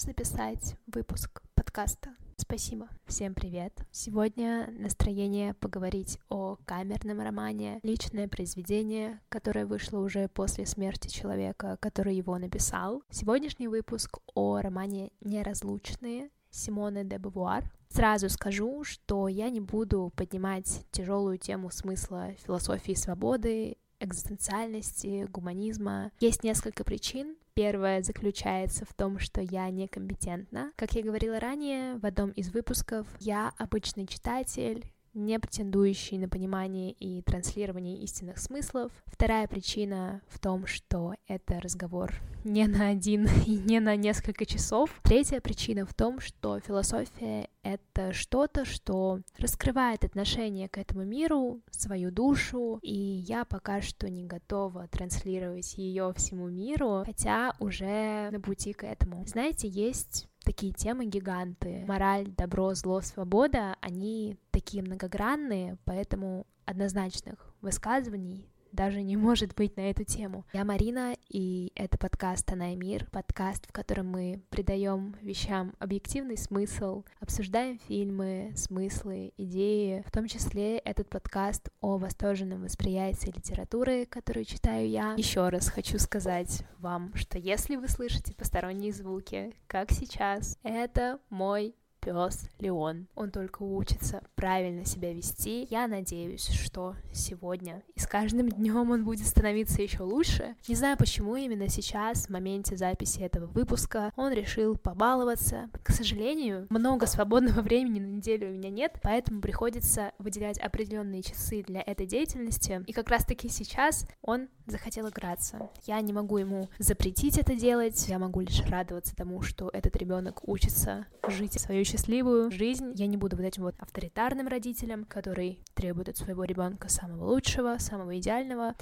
[0.00, 2.10] дашь записать выпуск подкаста?
[2.36, 2.88] Спасибо.
[3.06, 3.72] Всем привет.
[3.90, 12.14] Сегодня настроение поговорить о камерном романе, личное произведение, которое вышло уже после смерти человека, который
[12.14, 13.02] его написал.
[13.10, 17.70] Сегодняшний выпуск о романе «Неразлучные» Симоны де Бавуар.
[17.88, 26.10] Сразу скажу, что я не буду поднимать тяжелую тему смысла философии свободы, экзистенциальности, гуманизма.
[26.20, 30.72] Есть несколько причин, Первое заключается в том, что я некомпетентна.
[30.76, 34.84] Как я говорила ранее в одном из выпусков, я обычный читатель,
[35.20, 38.92] не претендующий на понимание и транслирование истинных смыслов.
[39.06, 44.90] Вторая причина в том, что это разговор не на один и не на несколько часов.
[45.02, 52.10] Третья причина в том, что философия— это что-то, что раскрывает отношение к этому миру, свою
[52.10, 58.72] душу, и я пока что не готова транслировать ее всему миру, хотя уже на пути
[58.72, 59.24] к этому.
[59.26, 61.84] Знаете, есть такие темы гиганты.
[61.86, 69.90] Мораль, добро, зло, свобода, они такие многогранные, поэтому однозначных высказываний даже не может быть на
[69.90, 70.46] эту тему.
[70.52, 76.36] Я Марина, и это подкаст «Она и мир», подкаст, в котором мы придаем вещам объективный
[76.36, 80.02] смысл, обсуждаем фильмы, смыслы, идеи.
[80.06, 85.14] В том числе этот подкаст о восторженном восприятии литературы, которую читаю я.
[85.16, 91.74] Еще раз хочу сказать вам, что если вы слышите посторонние звуки, как сейчас, это мой
[92.00, 93.06] пес Леон.
[93.14, 95.66] Он только учится правильно себя вести.
[95.70, 100.56] Я надеюсь, что сегодня и с каждым днем он будет становиться еще лучше.
[100.68, 105.68] Не знаю, почему именно сейчас, в моменте записи этого выпуска, он решил побаловаться.
[105.82, 111.62] К сожалению, много свободного времени на неделю у меня нет, поэтому приходится выделять определенные часы
[111.62, 112.82] для этой деятельности.
[112.86, 115.70] И как раз таки сейчас он захотел играться.
[115.86, 120.46] Я не могу ему запретить это делать, я могу лишь радоваться тому, что этот ребенок
[120.48, 122.92] учится жить свою счастливую жизнь.
[122.94, 127.76] Я не буду вот этим вот авторитарным родителем, который требует от своего ребенка самого лучшего,
[127.78, 128.74] самого идеального.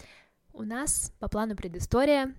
[0.52, 2.34] У нас по плану предыстория.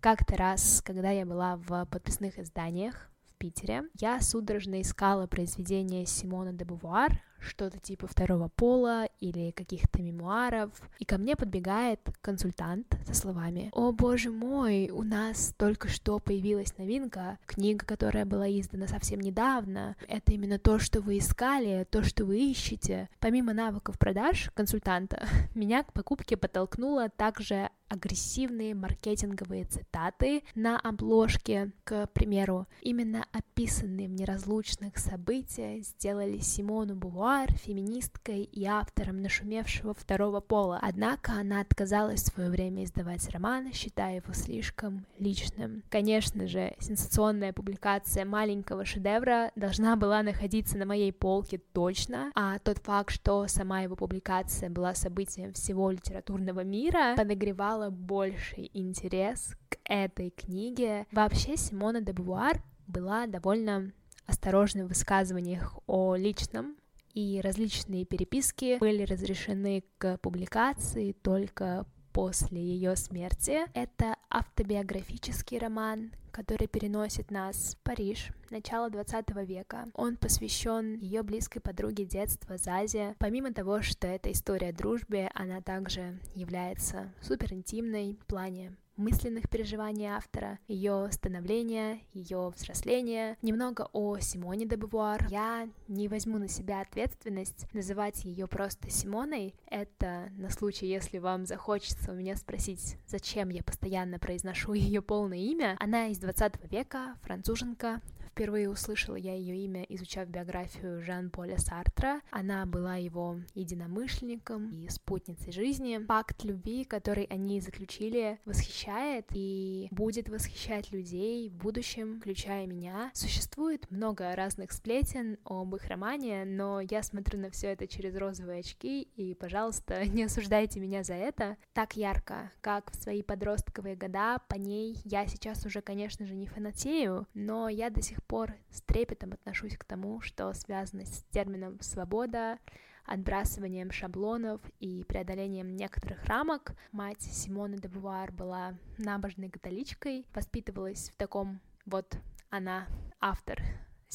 [0.00, 6.52] Как-то раз, когда я была в подписных изданиях в Питере, я судорожно искала произведение Симона
[6.52, 13.14] де Бувуар, что-то типа второго пола или каких-то мемуаров, и ко мне подбегает консультант со
[13.14, 19.20] словами «О боже мой, у нас только что появилась новинка, книга, которая была издана совсем
[19.20, 23.08] недавно, это именно то, что вы искали, то, что вы ищете».
[23.20, 32.08] Помимо навыков продаж консультанта, меня к покупке подтолкнуло также агрессивные маркетинговые цитаты на обложке, к
[32.08, 40.78] примеру, именно описанные в неразлучных события сделали Симону Бувар феминисткой и автором нашумевшего второго пола.
[40.82, 45.82] Однако она отказалась в свое время издавать роман, считая его слишком личным.
[45.88, 52.78] Конечно же, сенсационная публикация маленького шедевра должна была находиться на моей полке точно, а тот
[52.78, 59.78] факт, что сама его публикация была событием всего литературного мира, подогревала вызвало больший интерес к
[59.84, 61.06] этой книге.
[61.12, 63.92] Вообще Симона де Бувуар была довольно
[64.26, 66.76] осторожна в высказываниях о личном,
[67.14, 73.66] и различные переписки были разрешены к публикации только после ее смерти.
[73.74, 79.88] Это автобиографический роман, который переносит нас в Париж, начало 20 века.
[79.94, 83.16] Он посвящен ее близкой подруге детства Зазе.
[83.18, 90.06] Помимо того, что это история дружбы, она также является супер интимной в плане мысленных переживаний
[90.06, 93.36] автора, ее становления, ее взросления.
[93.42, 95.26] Немного о Симоне де Бувуар.
[95.30, 99.54] Я не возьму на себя ответственность называть ее просто Симоной.
[99.66, 105.38] Это на случай, если вам захочется у меня спросить, зачем я постоянно произношу ее полное
[105.38, 105.76] имя.
[105.80, 108.00] Она из 20 века, француженка,
[108.34, 112.20] Впервые услышала я ее имя, изучав биографию Жан-Поля Сартра.
[112.32, 116.04] Она была его единомышленником и спутницей жизни.
[116.08, 123.12] Факт любви, который они заключили, восхищает и будет восхищать людей в будущем, включая меня.
[123.14, 128.60] Существует много разных сплетен об их романе, но я смотрю на все это через розовые
[128.60, 131.56] очки, и, пожалуйста, не осуждайте меня за это.
[131.72, 136.48] Так ярко, как в свои подростковые года, по ней я сейчас уже, конечно же, не
[136.48, 141.80] фанатею, но я до сих пор с трепетом отношусь к тому, что связано с термином
[141.80, 142.58] «свобода»,
[143.04, 146.72] отбрасыванием шаблонов и преодолением некоторых рамок.
[146.90, 152.16] Мать Симона де Бувар была набожной католичкой, воспитывалась в таком вот
[152.50, 152.86] она
[153.20, 153.62] автор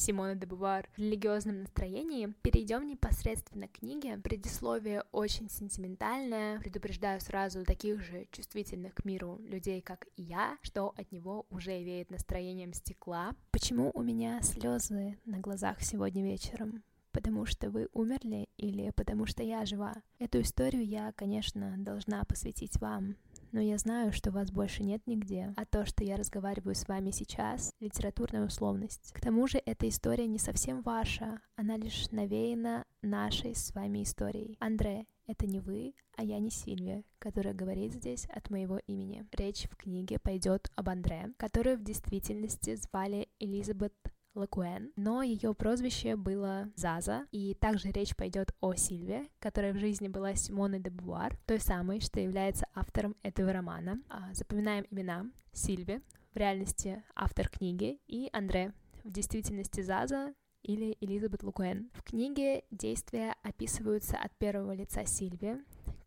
[0.00, 4.18] Симона де Бувар в религиозном настроении, перейдем непосредственно к книге.
[4.24, 6.58] Предисловие очень сентиментальное.
[6.58, 11.82] Предупреждаю сразу таких же чувствительных к миру людей, как и я, что от него уже
[11.82, 13.34] веет настроением стекла.
[13.50, 16.82] Почему у меня слезы на глазах сегодня вечером?
[17.12, 19.94] потому что вы умерли или потому что я жива.
[20.20, 23.16] Эту историю я, конечно, должна посвятить вам,
[23.52, 27.10] но я знаю, что вас больше нет нигде, а то, что я разговариваю с вами
[27.10, 29.12] сейчас,— литературная условность.
[29.12, 34.56] К тому же эта история не совсем ваша, она лишь навеяна нашей с вами историей.
[34.60, 39.24] Андре, это не вы, а я не Сильвия, которая говорит здесь от моего имени.
[39.32, 43.94] Речь в книге пойдет об Андре, которую в действительности звали Элизабет
[44.40, 50.08] Лакуэн, но ее прозвище было Заза, и также речь пойдет о Сильве, которая в жизни
[50.08, 54.02] была Симоной де Бувар, той самой, что является автором этого романа.
[54.08, 56.02] А, запоминаем имена Сильве,
[56.34, 58.72] в реальности автор книги, и Андре,
[59.04, 61.90] в действительности Заза, или Элизабет Лукуэн.
[61.94, 65.56] В книге действия описываются от первого лица Сильви,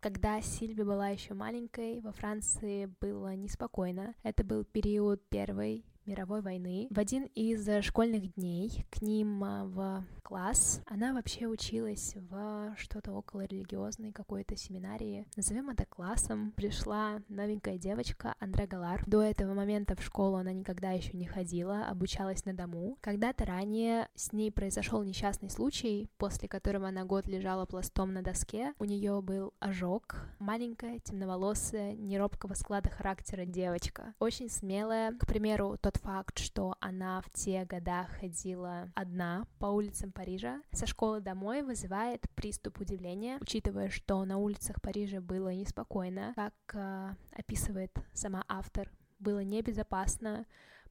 [0.03, 4.15] когда Сильви была еще маленькой, во Франции было неспокойно.
[4.21, 6.87] Это был период Первой мировой войны.
[6.89, 13.11] В один из школьных дней к ним а, в класс она вообще училась в что-то
[13.11, 15.27] около религиозной какой-то семинарии.
[15.35, 16.53] Назовем это классом.
[16.53, 19.03] Пришла новенькая девочка Андре Галар.
[19.05, 22.97] До этого момента в школу она никогда еще не ходила, обучалась на дому.
[23.01, 28.73] Когда-то ранее с ней произошел несчастный случай, после которого она год лежала пластом на доске.
[28.79, 30.15] У нее был ожог.
[30.39, 34.15] Маленькая, темноволосая, неробкого склада характера девочка.
[34.17, 35.11] Очень смелая.
[35.11, 40.22] К примеру, тот факт, что она в те года ходила одна по улицам Парижа
[40.71, 47.15] со школы домой вызывает приступ удивления, учитывая, что на улицах Парижа было неспокойно, как э,
[47.31, 50.45] описывает сама автор, было небезопасно,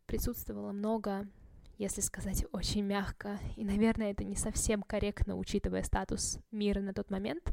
[0.07, 1.27] присутствовало много
[1.79, 7.11] если сказать очень мягко, и, наверное, это не совсем корректно, учитывая статус мира на тот
[7.11, 7.53] момент,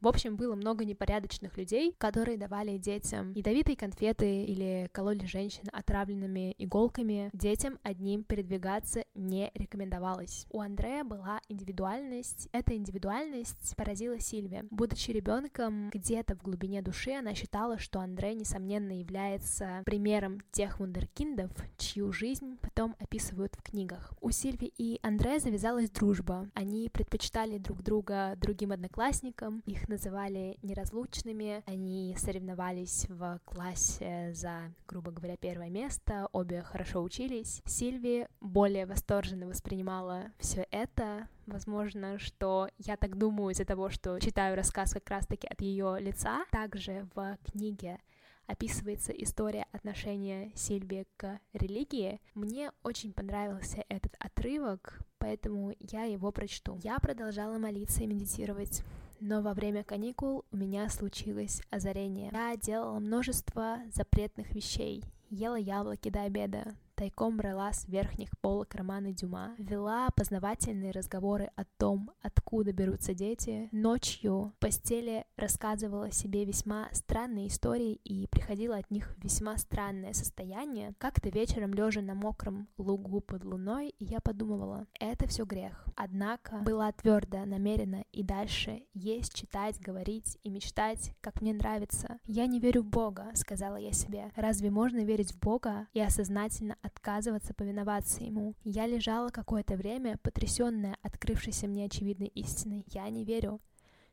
[0.00, 6.54] в общем, было много непорядочных людей, которые давали детям ядовитые конфеты или кололи женщин отравленными
[6.56, 7.30] иголками.
[7.34, 10.46] Детям одним передвигаться не рекомендовалось.
[10.50, 12.48] У Андрея была индивидуальность.
[12.52, 14.64] Эта индивидуальность поразила Сильве.
[14.70, 21.50] Будучи ребенком, где-то в глубине души она считала, что Андрей, несомненно, является примером тех вундеркиндов,
[21.76, 24.14] чью жизнь потом описывают в книгах.
[24.22, 26.48] У Сильви и Андрея завязалась дружба.
[26.54, 35.10] Они предпочитали друг друга другим одноклассникам, их называли неразлучными, они соревновались в классе за, грубо
[35.10, 37.60] говоря, первое место, обе хорошо учились.
[37.66, 44.54] Сильви более восторженно воспринимала все это, Возможно, что я так думаю из-за того, что читаю
[44.54, 46.44] рассказ как раз-таки от ее лица.
[46.52, 47.98] Также в книге
[48.46, 52.20] описывается история отношения Сильвии к религии.
[52.34, 56.76] Мне очень понравился этот отрывок, поэтому я его прочту.
[56.82, 58.82] Я продолжала молиться и медитировать
[59.20, 62.30] но во время каникул у меня случилось озарение.
[62.32, 69.10] Я делала множество запретных вещей, ела яблоки до обеда, тайком брала с верхних полок романа
[69.10, 73.70] Дюма, вела познавательные разговоры о том, откуда берутся дети.
[73.72, 80.12] Ночью в постели рассказывала себе весьма странные истории и приходила от них в весьма странное
[80.12, 80.92] состояние.
[80.98, 85.86] Как-то вечером, лежа на мокром лугу под луной, я подумывала, это все грех.
[85.96, 92.18] Однако была твердо намерена и дальше есть, читать, говорить и мечтать, как мне нравится.
[92.26, 94.32] Я не верю в Бога, сказала я себе.
[94.36, 98.54] Разве можно верить в Бога и осознательно отказываться повиноваться ему.
[98.64, 102.84] Я лежала какое-то время, потрясенная открывшейся мне очевидной истиной.
[102.88, 103.60] Я не верю.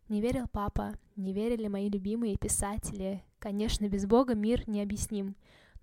[0.10, 3.24] Не верил папа, не верили мои любимые писатели.
[3.40, 5.36] Конечно, без Бога мир не объясним,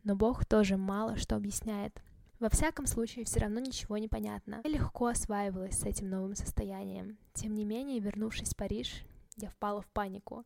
[0.02, 2.02] но Бог тоже мало что объясняет.
[2.40, 4.60] Во всяком случае, все равно ничего не понятно.
[4.64, 7.16] Я легко осваивалась с этим новым состоянием.
[7.34, 9.04] Тем не менее, вернувшись в Париж,
[9.36, 10.44] я впала в панику.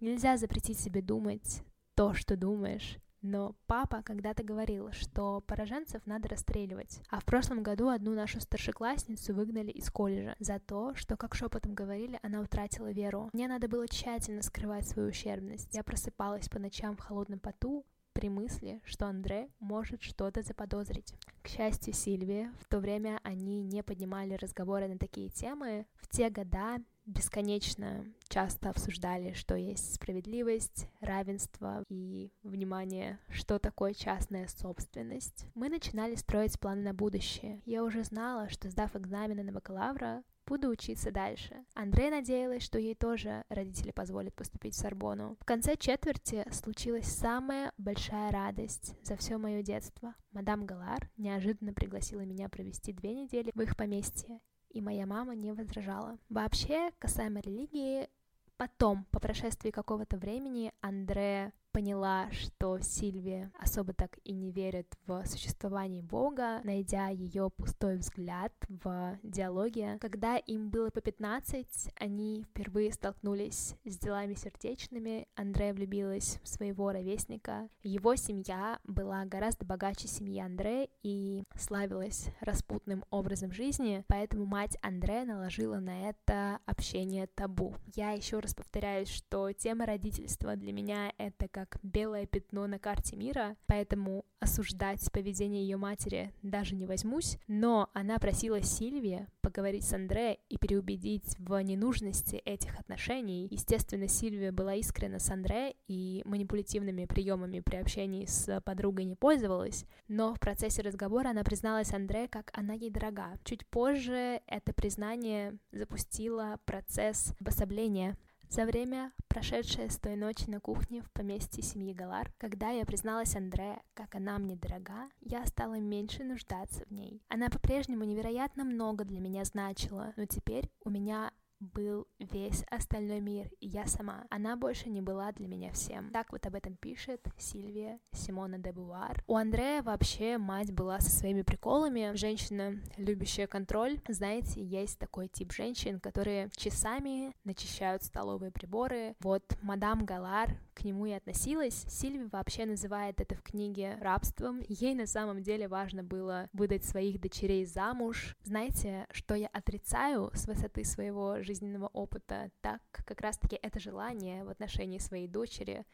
[0.00, 1.62] Нельзя запретить себе думать
[1.94, 2.98] то, что думаешь.
[3.22, 7.00] Но папа когда-то говорил, что пораженцев надо расстреливать.
[7.10, 11.74] А в прошлом году одну нашу старшеклассницу выгнали из колледжа за то, что, как шепотом
[11.74, 13.28] говорили, она утратила веру.
[13.32, 15.74] Мне надо было тщательно скрывать свою ущербность.
[15.74, 21.14] Я просыпалась по ночам в холодном поту, при мысли, что Андре может что-то заподозрить.
[21.42, 25.86] К счастью, Сильвии, в то время они не поднимали разговоры на такие темы.
[25.94, 26.78] В те года
[27.10, 35.46] бесконечно часто обсуждали, что есть справедливость, равенство и, внимание, что такое частная собственность.
[35.54, 37.60] Мы начинали строить планы на будущее.
[37.66, 41.64] Я уже знала, что сдав экзамены на бакалавра, буду учиться дальше.
[41.74, 45.36] Андре надеялась, что ей тоже родители позволят поступить в Сорбону.
[45.40, 50.14] В конце четверти случилась самая большая радость за все мое детство.
[50.32, 54.40] Мадам Галар неожиданно пригласила меня провести две недели в их поместье,
[54.70, 56.18] и моя мама не возражала.
[56.28, 58.08] Вообще, касаемо религии,
[58.56, 65.24] потом, по прошествии какого-то времени, Андре поняла, что Сильвия особо так и не верит в
[65.26, 69.98] существование Бога, найдя ее пустой взгляд в диалоге.
[70.00, 75.28] Когда им было по 15, они впервые столкнулись с делами сердечными.
[75.34, 77.68] Андрея влюбилась в своего ровесника.
[77.82, 85.24] Его семья была гораздо богаче семьи Андре и славилась распутным образом жизни, поэтому мать Андре
[85.24, 87.74] наложила на это общение табу.
[87.94, 92.78] Я еще раз повторяюсь, что тема родительства для меня это как как белое пятно на
[92.78, 99.84] карте мира, поэтому осуждать поведение ее матери даже не возьмусь, но она просила Сильвия поговорить
[99.84, 103.48] с Андре и переубедить в ненужности этих отношений.
[103.50, 109.84] Естественно, Сильвия была искренна с Андре и манипулятивными приемами при общении с подругой не пользовалась,
[110.08, 113.38] но в процессе разговора она призналась Андре, как она ей дорога.
[113.44, 118.16] Чуть позже это признание запустило процесс обособления
[118.50, 123.36] за время, прошедшее с той ночи на кухне в поместье семьи Галар, когда я призналась
[123.36, 127.22] Андре, как она мне дорога, я стала меньше нуждаться в ней.
[127.28, 131.30] Она по-прежнему невероятно много для меня значила, но теперь у меня
[131.60, 134.24] был весь остальной мир, и я сама.
[134.30, 136.10] Она больше не была для меня всем.
[136.10, 139.22] Так вот об этом пишет Сильвия Симона де Бувар.
[139.26, 142.12] У Андрея вообще мать была со своими приколами.
[142.14, 144.00] Женщина, любящая контроль.
[144.08, 149.14] Знаете, есть такой тип женщин, которые часами начищают столовые приборы.
[149.20, 151.84] Вот мадам Галар к нему и относилась.
[151.88, 154.62] Сильви вообще называет это в книге рабством.
[154.68, 158.36] Ей на самом деле важно было выдать своих дочерей замуж.
[158.44, 164.50] Знаете, что я отрицаю с высоты своего жизненного опыта, так как раз-таки это желание в
[164.50, 165.84] отношении своей дочери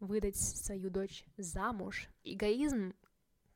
[0.00, 2.08] выдать свою дочь замуж.
[2.24, 2.94] Эгоизм,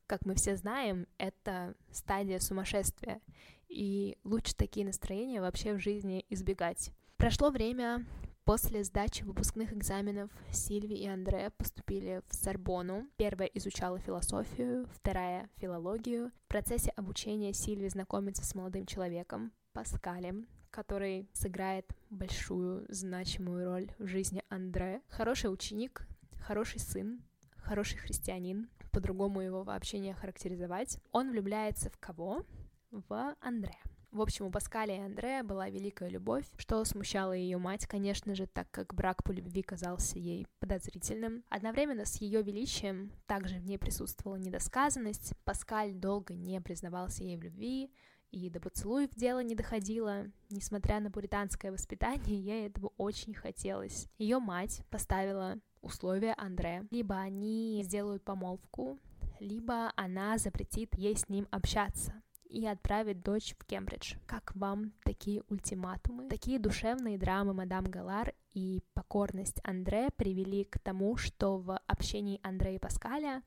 [0.07, 3.21] как мы все знаем, это стадия сумасшествия,
[3.69, 6.93] и лучше такие настроения вообще в жизни избегать.
[7.17, 8.07] Прошло время,
[8.49, 13.07] После сдачи выпускных экзаменов Сильви и Андре поступили в Сорбону.
[13.19, 16.33] Первая изучала философию, вторая— филологию.
[16.47, 24.07] В процессе обучения Сильви знакомится с молодым человеком, Паскалем, который сыграет большую значимую роль в
[24.07, 25.03] жизни Андре.
[25.09, 26.07] Хороший ученик,
[26.41, 27.23] хороший сын,
[27.57, 30.99] хороший христианин, по-другому его вообще не охарактеризовать.
[31.13, 32.45] Он влюбляется в кого?
[32.91, 33.77] В Андре.
[34.11, 38.47] В общем, у Паскаля и Андрея была великая любовь, что смущало ее мать, конечно же,
[38.47, 41.45] так как брак по любви казался ей подозрительным.
[41.51, 45.35] Одновременно с ее величием также в ней присутствовала недосказанность.
[45.45, 47.93] Паскаль долго не признавался ей в любви,
[48.31, 50.27] и до поцелуев дело не доходило.
[50.51, 54.09] Несмотря на пуританское воспитание, ей этого очень хотелось.
[54.19, 56.87] Ее мать поставила условия Андре.
[56.91, 58.99] Либо они сделают помолвку,
[59.41, 64.17] либо она запретит ей с ним общаться и отправит дочь в Кембридж.
[64.27, 66.29] Как вам такие ультиматумы?
[66.29, 72.77] Такие душевные драмы мадам Галар и покорность Андре привели к тому, что в общении Андре
[72.77, 73.43] и Паскаля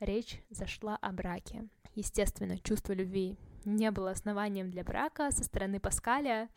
[0.00, 1.68] речь зашла о браке.
[1.94, 6.48] Естественно, чувство любви не было основанием для брака со стороны Паскаля,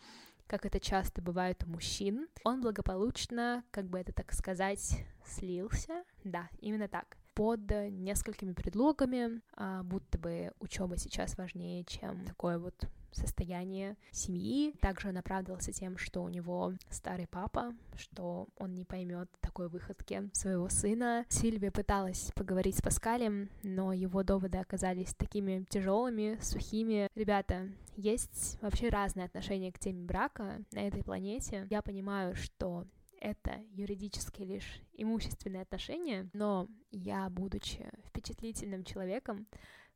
[0.48, 2.28] как это часто бывает у мужчин.
[2.44, 6.04] Он благополучно, как бы это так сказать, слился.
[6.24, 12.88] Да, именно так под несколькими предлогами, а, будто бы учеба сейчас важнее, чем такое вот
[13.12, 14.74] состояние семьи.
[14.82, 20.30] Также он оправдывался тем, что у него старый папа, что он не поймет такой выходки
[20.34, 21.26] своего сына.
[21.30, 27.10] Сильвия пыталась поговорить с Паскалем, но его доводы оказались такими тяжелыми, сухими.
[27.16, 31.68] Ребята, есть вообще разные отношения к теме брака на этой планете.
[31.70, 32.86] Я понимаю, что
[33.20, 39.48] это юридически лишь имущественные отношения, но я, будучи впечатлительным человеком,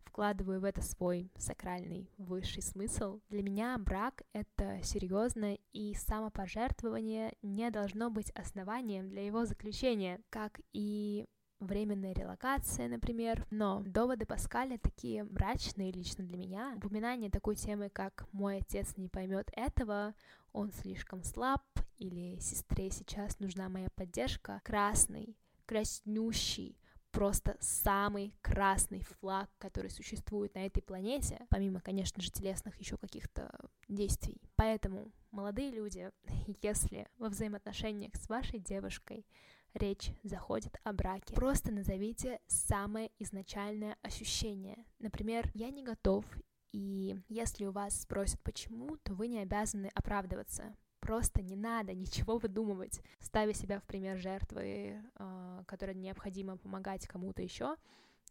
[0.05, 3.19] вкладываю в это свой сакральный высший смысл.
[3.29, 10.59] Для меня брак— это серьезно, и самопожертвование не должно быть основанием для его заключения, как
[10.73, 11.25] и
[11.61, 13.45] временная релокация, например.
[13.51, 16.73] Но доводы Паскаля такие мрачные лично для меня.
[16.77, 20.13] Упоминание такой темы, как «мой отец не поймет этого»,
[20.51, 21.63] «он слишком слаб»
[21.97, 26.77] или «сестре сейчас нужна моя поддержка», красный, краснющий,
[27.11, 33.51] просто самый красный флаг, который существует на этой планете, помимо, конечно же, телесных еще каких-то
[33.87, 34.41] действий.
[34.55, 36.11] Поэтому, молодые люди,
[36.61, 39.25] если во взаимоотношениях с вашей девушкой
[39.73, 41.33] речь заходит о браке.
[41.33, 44.85] Просто назовите самое изначальное ощущение.
[44.99, 46.25] Например, я не готов
[46.73, 50.75] И если у вас спросят почему, то вы не обязаны оправдываться.
[51.01, 57.41] Просто не надо ничего выдумывать, ставя себя в пример жертвы, э, которой необходимо помогать кому-то
[57.41, 57.75] еще,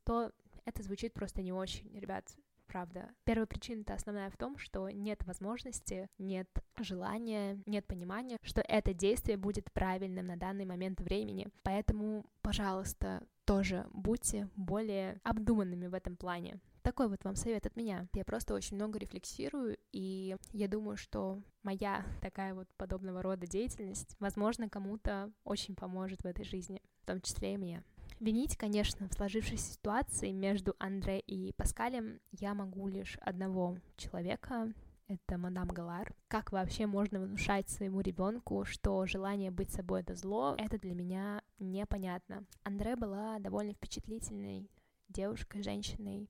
[0.05, 0.33] то
[0.65, 1.91] это звучит просто не очень.
[1.99, 2.25] Ребят,
[2.69, 3.11] правда.
[3.25, 6.49] Первая причина-то основная в том, что нет возможности, нет
[6.79, 11.49] желания, нет понимания, что это действие будет правильным на данный момент времени.
[11.63, 16.61] Поэтому, пожалуйста, тоже будьте более обдуманными в этом плане.
[16.83, 18.07] Такой вот вам совет от меня.
[18.15, 24.17] Я просто очень много рефлексирую, и я думаю, что моя такая вот подобного рода деятельность,
[24.19, 27.83] возможно, кому-то очень поможет в этой жизни, в том числе и мне.
[28.19, 34.73] Винить, конечно, в сложившейся ситуации между Андре и Паскалем я могу лишь одного человека,
[35.11, 36.15] это мадам Галар.
[36.29, 41.43] Как вообще можно внушать своему ребенку, что желание быть собой это зло, это для меня
[41.59, 42.45] непонятно.
[42.63, 44.71] Андре была довольно впечатлительной
[45.09, 46.29] девушкой, женщиной.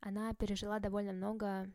[0.00, 1.70] Она пережила довольно много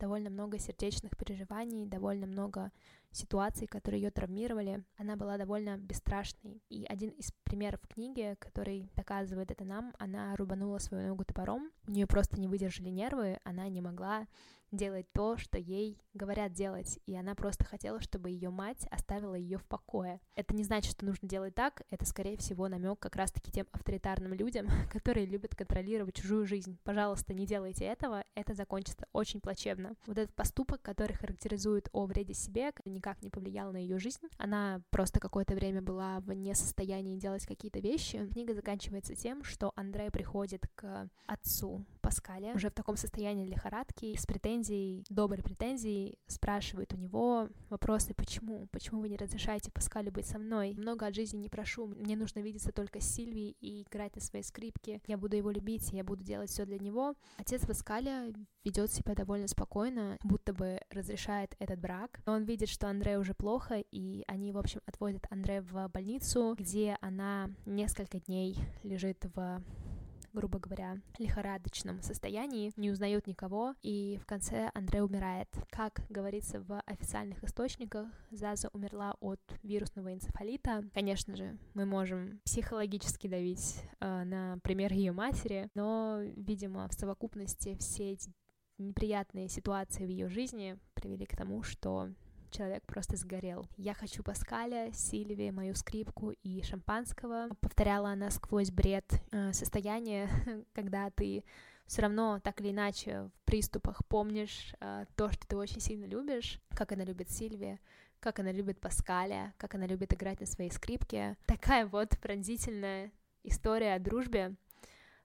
[0.00, 2.72] довольно много сердечных переживаний, довольно много
[3.12, 4.82] ситуаций, которые ее травмировали.
[4.96, 6.62] Она была довольно бесстрашной.
[6.70, 11.90] И один из примеров книги, который доказывает это нам, она рубанула свою ногу топором, у
[11.90, 14.26] нее просто не выдержали нервы, она не могла
[14.72, 19.58] делать то, что ей говорят делать, и она просто хотела, чтобы ее мать оставила ее
[19.58, 20.20] в покое.
[20.34, 24.32] Это не значит, что нужно делать так, это, скорее всего, намек как раз-таки тем авторитарным
[24.32, 26.78] людям, которые любят контролировать чужую жизнь.
[26.84, 29.94] Пожалуйста, не делайте этого, это закончится очень плачевно.
[30.06, 34.26] Вот этот поступок, который характеризует о вреде себе, никак не повлиял на ее жизнь.
[34.38, 38.26] Она просто какое-то время была в несостоянии делать какие-то вещи.
[38.32, 44.26] Книга заканчивается тем, что Андрей приходит к отцу Паскаля уже в таком состоянии лихорадки с
[44.60, 50.38] претензией, доброй претензией, спрашивает у него вопросы, почему, почему вы не разрешаете Паскалю быть со
[50.38, 54.20] мной, много от жизни не прошу, мне нужно видеться только с Сильвией и играть на
[54.20, 57.14] своей скрипке, я буду его любить, я буду делать все для него.
[57.38, 58.32] Отец Паскаля
[58.64, 63.34] ведет себя довольно спокойно, будто бы разрешает этот брак, но он видит, что Андре уже
[63.34, 69.62] плохо, и они, в общем, отводят Андре в больницу, где она несколько дней лежит в
[70.32, 75.48] грубо говоря, лихорадочном состоянии, не узнает никого, и в конце Андре умирает.
[75.70, 80.84] Как говорится в официальных источниках, Заза умерла от вирусного энцефалита.
[80.94, 87.76] Конечно же, мы можем психологически давить э, на пример ее матери, но, видимо, в совокупности
[87.78, 88.32] все эти
[88.78, 92.08] неприятные ситуации в ее жизни привели к тому, что
[92.50, 93.66] человек просто сгорел.
[93.76, 97.48] Я хочу Паскаля, Сильви, мою скрипку и шампанского.
[97.60, 100.28] Повторяла она сквозь бред э, состояние,
[100.74, 101.44] когда ты
[101.86, 106.60] все равно так или иначе в приступах помнишь э, то, что ты очень сильно любишь,
[106.74, 107.78] как она любит Сильви,
[108.20, 111.36] как она любит Паскаля, как она любит играть на своей скрипке.
[111.46, 113.10] Такая вот пронзительная
[113.42, 114.54] история о дружбе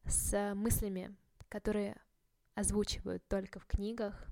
[0.06, 1.16] с мыслями,
[1.50, 1.96] которые
[2.56, 4.28] озвучивают только в книгах,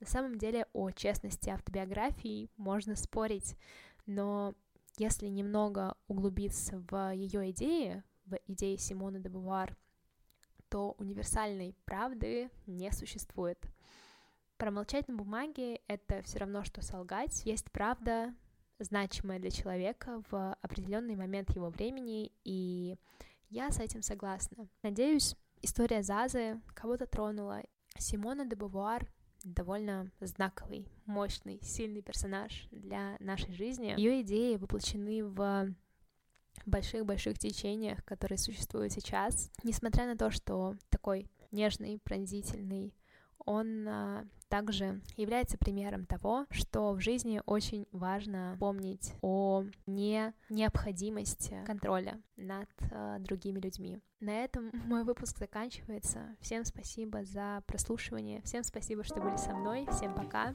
[0.00, 3.56] на самом деле о честности автобиографии можно спорить,
[4.06, 4.54] но
[4.96, 9.76] если немного углубиться в ее идеи, в идеи Симоны де Бувар,
[10.68, 13.58] то универсальной правды не существует.
[14.56, 17.44] Промолчать на бумаге— это все равно, что солгать.
[17.44, 18.34] Есть правда,
[18.78, 22.96] значимая для человека в определенный момент его времени, и
[23.48, 24.68] я с этим согласна.
[24.82, 27.62] Надеюсь, история Зазы кого-то тронула.
[27.98, 29.10] Симона де Бувуар
[29.44, 33.94] довольно знаковый, мощный, сильный персонаж для нашей жизни.
[33.96, 35.74] Ее идеи воплощены в
[36.66, 39.50] больших-больших течениях, которые существуют сейчас.
[39.62, 42.94] Несмотря на то, что такой нежный, пронзительный,
[43.46, 51.56] он а, также является примером того, что в жизни очень важно помнить о не необходимости
[51.66, 53.98] контроля над а, другими людьми.
[54.20, 56.36] На этом мой выпуск заканчивается.
[56.40, 60.50] Всем спасибо за прослушивание, всем спасибо, что были со мной, всем пока.